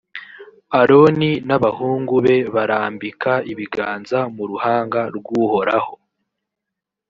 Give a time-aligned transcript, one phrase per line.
[0.79, 5.93] aroni n’abahungu be barambika ibiganza mu ruhanga rw’uhoraho